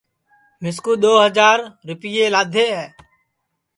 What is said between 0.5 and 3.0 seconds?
مِسکُُو دؔو ہجار رِیپئے لادھے ہے